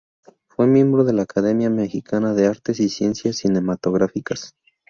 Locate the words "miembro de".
0.65-1.13